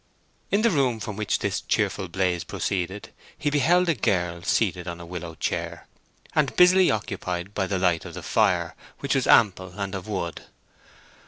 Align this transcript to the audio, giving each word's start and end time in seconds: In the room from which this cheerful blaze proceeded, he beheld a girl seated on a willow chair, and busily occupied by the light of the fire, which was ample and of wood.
In 0.49 0.63
the 0.63 0.71
room 0.71 0.99
from 0.99 1.15
which 1.15 1.37
this 1.37 1.61
cheerful 1.61 2.07
blaze 2.07 2.43
proceeded, 2.43 3.09
he 3.37 3.51
beheld 3.51 3.87
a 3.87 3.93
girl 3.93 4.41
seated 4.41 4.87
on 4.87 4.99
a 4.99 5.05
willow 5.05 5.35
chair, 5.35 5.85
and 6.33 6.55
busily 6.55 6.89
occupied 6.89 7.53
by 7.53 7.67
the 7.67 7.77
light 7.77 8.03
of 8.03 8.15
the 8.15 8.23
fire, 8.23 8.75
which 8.97 9.13
was 9.13 9.27
ample 9.27 9.73
and 9.79 9.93
of 9.93 10.07
wood. 10.07 10.45